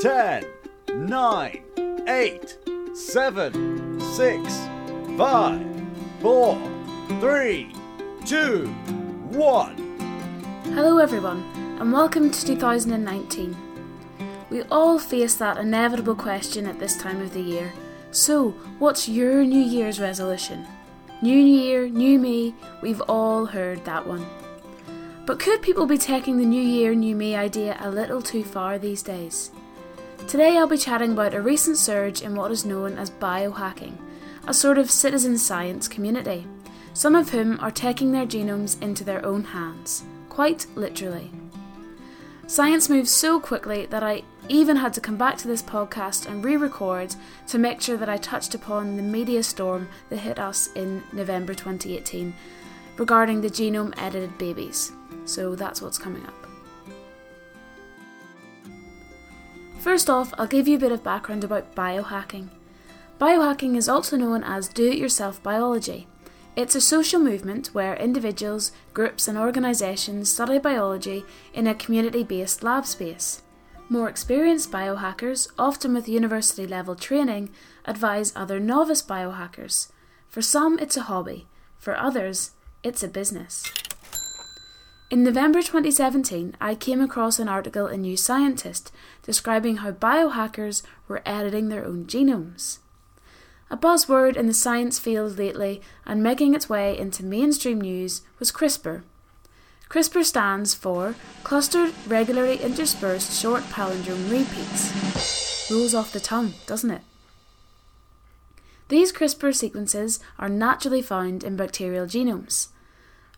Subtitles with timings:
[0.00, 0.44] 10,
[0.94, 1.62] 9,
[2.06, 2.58] 8,
[2.94, 4.68] 7, 6,
[5.16, 5.66] 5,
[6.20, 6.58] 4,
[7.18, 7.74] 3,
[8.24, 9.76] 2, 1.
[10.66, 11.42] Hello, everyone,
[11.80, 13.56] and welcome to 2019.
[14.50, 17.72] We all face that inevitable question at this time of the year.
[18.12, 20.64] So, what's your New Year's resolution?
[21.22, 24.24] New Year, new me, we've all heard that one.
[25.26, 28.78] But could people be taking the New Year, New Me idea a little too far
[28.78, 29.50] these days?
[30.28, 33.96] Today I'll be chatting about a recent surge in what is known as biohacking,
[34.46, 36.46] a sort of citizen science community,
[36.92, 41.30] some of whom are taking their genomes into their own hands, quite literally.
[42.46, 46.44] Science moves so quickly that I even had to come back to this podcast and
[46.44, 47.16] re record
[47.46, 51.54] to make sure that I touched upon the media storm that hit us in November
[51.54, 52.34] 2018
[52.98, 54.92] regarding the genome edited babies.
[55.24, 56.47] So that's what's coming up.
[59.88, 62.48] First off, I'll give you a bit of background about biohacking.
[63.18, 66.06] Biohacking is also known as do it yourself biology.
[66.54, 72.62] It's a social movement where individuals, groups, and organisations study biology in a community based
[72.62, 73.40] lab space.
[73.88, 77.48] More experienced biohackers, often with university level training,
[77.86, 79.88] advise other novice biohackers.
[80.28, 81.46] For some, it's a hobby,
[81.78, 82.50] for others,
[82.82, 83.64] it's a business.
[85.10, 88.92] In November 2017, I came across an article in New Scientist
[89.22, 92.80] describing how biohackers were editing their own genomes.
[93.70, 98.52] A buzzword in the science field lately and making its way into mainstream news was
[98.52, 99.00] CRISPR.
[99.88, 105.70] CRISPR stands for Clustered Regularly Interspersed Short Palindrome Repeats.
[105.70, 107.02] Rolls off the tongue, doesn't it?
[108.88, 112.68] These CRISPR sequences are naturally found in bacterial genomes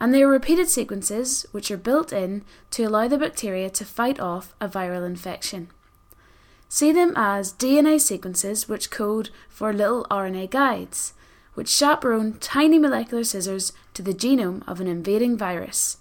[0.00, 4.20] and they are repeated sequences which are built in to allow the bacteria to fight
[4.20, 5.68] off a viral infection.
[6.68, 11.14] See them as DNA sequences which code for little RNA guides,
[11.54, 15.98] which chaperone tiny molecular scissors to the genome of an invading virus,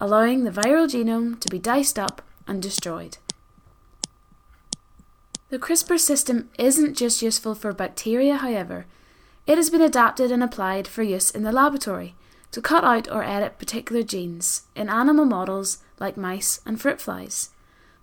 [0.00, 3.18] allowing the viral genome to be diced up and destroyed.
[5.48, 8.86] The CRISPR system isn't just useful for bacteria, however,
[9.46, 12.14] it has been adapted and applied for use in the laboratory
[12.52, 17.50] to cut out or edit particular genes in animal models like mice and fruit flies,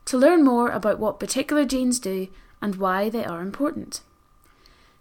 [0.05, 2.27] to learn more about what particular genes do
[2.61, 4.01] and why they are important.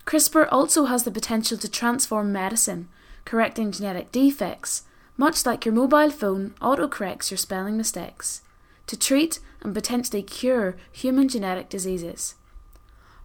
[0.04, 2.88] CRISPR also has the potential to transform medicine,
[3.24, 4.84] correcting genetic defects,
[5.16, 8.42] much like your mobile phone autocorrects your spelling mistakes,
[8.86, 12.34] to treat and potentially cure human genetic diseases.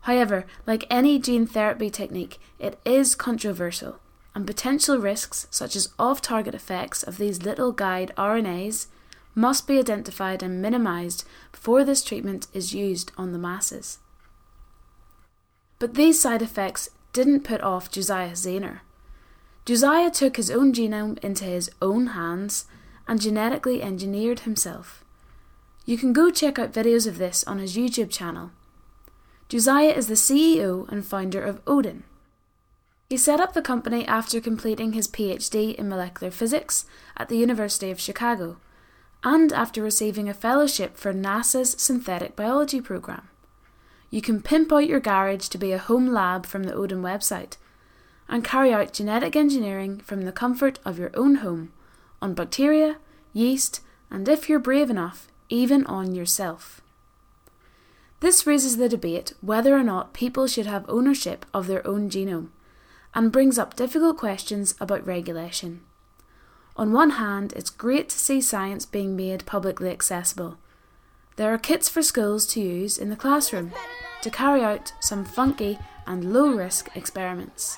[0.01, 4.00] However, like any gene therapy technique, it is controversial
[4.33, 8.87] and potential risks, such as off target effects of these little guide RNAs,
[9.35, 13.99] must be identified and minimised before this treatment is used on the masses.
[15.79, 18.81] But these side effects didn't put off Josiah Zayner.
[19.65, 22.65] Josiah took his own genome into his own hands
[23.07, 25.03] and genetically engineered himself.
[25.85, 28.51] You can go check out videos of this on his YouTube channel.
[29.49, 32.03] Josiah is the CEO and founder of Odin,
[33.11, 36.85] he set up the company after completing his PhD in molecular physics
[37.17, 38.55] at the University of Chicago
[39.21, 43.27] and after receiving a fellowship for NASA's synthetic biology program.
[44.09, 47.57] You can pimp out your garage to be a home lab from the Odin website
[48.29, 51.73] and carry out genetic engineering from the comfort of your own home
[52.21, 52.95] on bacteria,
[53.33, 56.79] yeast, and if you're brave enough, even on yourself.
[58.21, 62.51] This raises the debate whether or not people should have ownership of their own genome
[63.13, 65.81] and brings up difficult questions about regulation.
[66.77, 70.57] On one hand, it's great to see science being made publicly accessible.
[71.35, 73.71] There are kits for schools to use in the classroom
[74.21, 77.77] to carry out some funky and low risk experiments.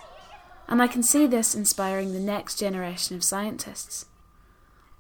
[0.67, 4.05] And I can see this inspiring the next generation of scientists.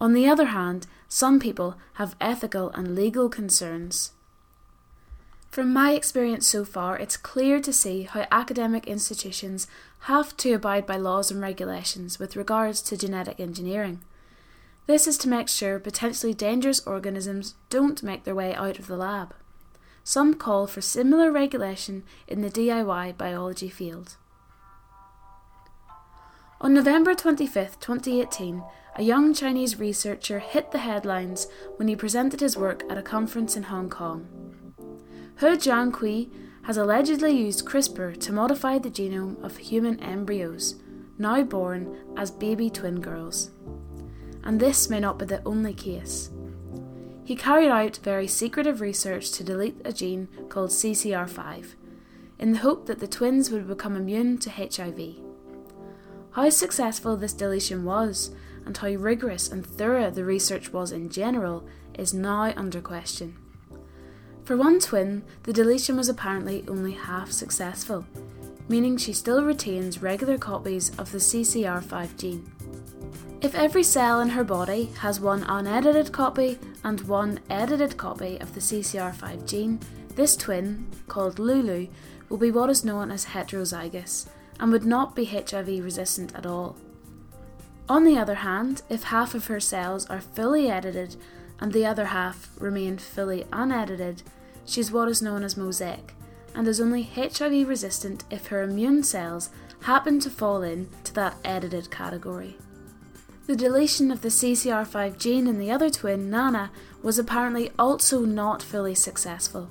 [0.01, 4.11] On the other hand, some people have ethical and legal concerns.
[5.53, 9.67] From my experience so far, it's clear to see how academic institutions
[10.09, 14.01] have to abide by laws and regulations with regards to genetic engineering.
[14.87, 18.97] This is to make sure potentially dangerous organisms don't make their way out of the
[18.97, 19.35] lab.
[20.03, 24.17] Some call for similar regulation in the DIY biology field.
[26.61, 28.63] On November 25, 2018,
[28.95, 31.45] a young Chinese researcher hit the headlines
[31.75, 34.52] when he presented his work at a conference in Hong Kong.
[35.39, 36.29] He Jiankui
[36.63, 40.75] has allegedly used CRISPR to modify the genome of human embryos,
[41.17, 43.51] now born as baby twin girls.
[44.43, 46.29] And this may not be the only case.
[47.25, 51.75] he carried out very secretive research to delete a gene called CCR5,
[52.39, 55.15] in the hope that the twins would become immune to HIV.
[56.31, 58.35] How successful this deletion was,
[58.65, 63.37] and how rigorous and thorough the research was in general, is now under question.
[64.45, 68.05] For one twin, the deletion was apparently only half successful,
[68.67, 72.51] meaning she still retains regular copies of the CCR5 gene.
[73.41, 78.53] If every cell in her body has one unedited copy and one edited copy of
[78.53, 79.79] the CCR5 gene,
[80.15, 81.87] this twin, called Lulu,
[82.29, 84.27] will be what is known as heterozygous
[84.59, 86.75] and would not be HIV resistant at all.
[87.89, 91.15] On the other hand, if half of her cells are fully edited
[91.63, 94.21] and the other half remain fully unedited,
[94.65, 96.13] she's what is known as mosaic
[96.53, 99.49] and is only HIV resistant if her immune cells
[99.83, 102.57] happen to fall into that edited category.
[103.47, 106.69] The deletion of the CCR5 gene in the other twin, Nana,
[107.01, 109.69] was apparently also not fully successful.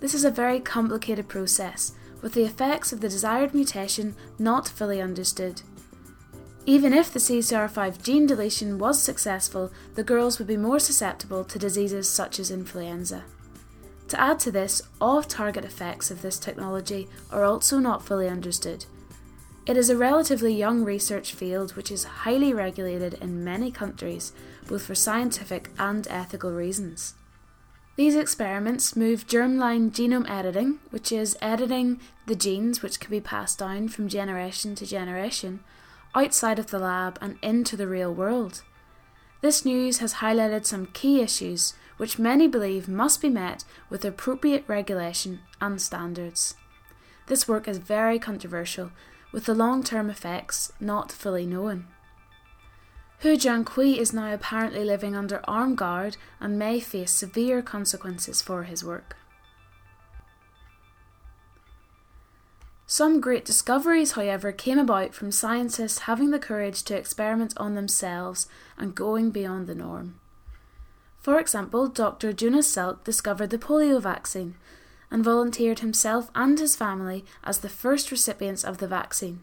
[0.00, 5.00] This is a very complicated process, with the effects of the desired mutation not fully
[5.00, 5.62] understood.
[6.64, 11.58] Even if the CCR5 gene deletion was successful, the girls would be more susceptible to
[11.58, 13.24] diseases such as influenza.
[14.08, 18.84] To add to this, off target effects of this technology are also not fully understood.
[19.66, 24.32] It is a relatively young research field which is highly regulated in many countries,
[24.68, 27.14] both for scientific and ethical reasons.
[27.96, 33.58] These experiments move germline genome editing, which is editing the genes which can be passed
[33.58, 35.60] down from generation to generation,
[36.14, 38.62] outside of the lab and into the real world.
[39.40, 44.64] This news has highlighted some key issues which many believe must be met with appropriate
[44.66, 46.54] regulation and standards.
[47.26, 48.90] This work is very controversial,
[49.32, 51.86] with the long term effects not fully known.
[53.20, 58.64] He Jiankui is now apparently living under armed guard and may face severe consequences for
[58.64, 59.16] his work.
[62.92, 68.46] Some great discoveries, however, came about from scientists having the courage to experiment on themselves
[68.76, 70.20] and going beyond the norm.
[71.18, 72.34] For example, Dr.
[72.34, 74.56] Jonas Salk discovered the polio vaccine
[75.10, 79.40] and volunteered himself and his family as the first recipients of the vaccine.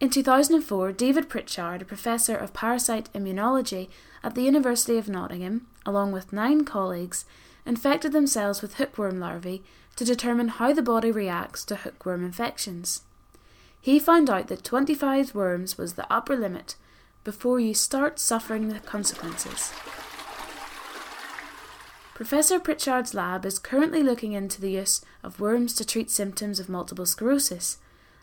[0.00, 3.90] In 2004, David Pritchard, a professor of parasite immunology
[4.24, 7.26] at the University of Nottingham, along with nine colleagues,
[7.66, 9.62] infected themselves with hookworm larvae
[9.96, 13.02] to determine how the body reacts to hookworm infections.
[13.80, 16.76] He found out that 25 worms was the upper limit
[17.24, 19.72] before you start suffering the consequences.
[22.14, 26.68] Professor Pritchard's lab is currently looking into the use of worms to treat symptoms of
[26.68, 27.78] multiple sclerosis,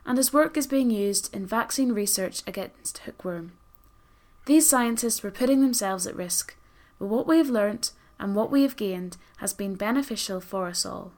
[0.06, 3.52] and his work is being used in vaccine research against hookworm.
[4.46, 6.56] These scientists were putting themselves at risk,
[6.98, 10.86] but what we have learnt and what we have gained has been beneficial for us
[10.86, 11.12] all.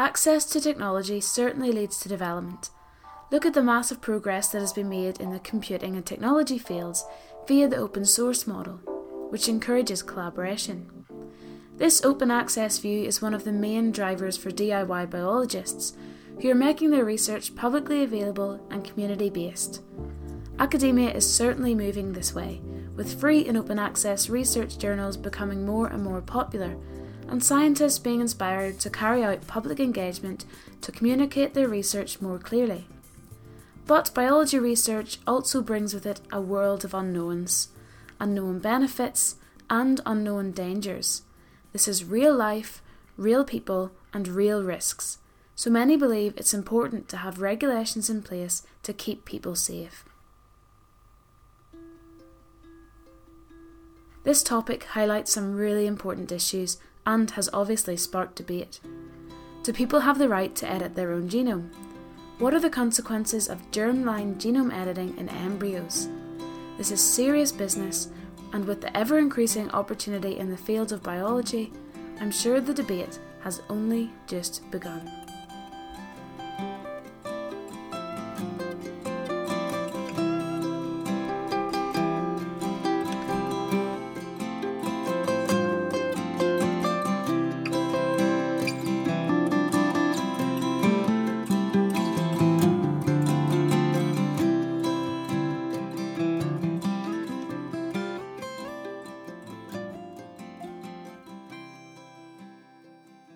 [0.00, 2.70] Access to technology certainly leads to development.
[3.30, 7.04] Look at the massive progress that has been made in the computing and technology fields
[7.46, 8.76] via the open source model,
[9.28, 11.04] which encourages collaboration.
[11.76, 15.92] This open access view is one of the main drivers for DIY biologists,
[16.40, 19.82] who are making their research publicly available and community based.
[20.58, 22.62] Academia is certainly moving this way,
[22.96, 26.74] with free and open access research journals becoming more and more popular,
[27.30, 30.44] and scientists being inspired to carry out public engagement
[30.80, 32.88] to communicate their research more clearly.
[33.86, 37.68] But biology research also brings with it a world of unknowns,
[38.18, 39.36] unknown benefits,
[39.70, 41.22] and unknown dangers.
[41.72, 42.82] This is real life,
[43.16, 45.18] real people, and real risks.
[45.54, 50.04] So many believe it's important to have regulations in place to keep people safe.
[54.24, 56.78] This topic highlights some really important issues
[57.14, 58.80] and has obviously sparked debate.
[59.62, 61.70] Do people have the right to edit their own genome?
[62.38, 66.08] What are the consequences of germline genome editing in embryos?
[66.78, 68.08] This is serious business,
[68.52, 71.72] and with the ever increasing opportunity in the field of biology,
[72.20, 75.19] I'm sure the debate has only just begun.